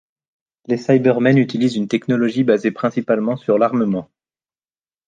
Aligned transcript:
Les 0.65 0.77
Cybermen 0.77 1.37
utilisent 1.37 1.75
une 1.75 1.87
technologie 1.87 2.43
basée 2.43 2.71
principalement 2.71 3.37
sur 3.37 3.59
l'armement. 3.59 4.09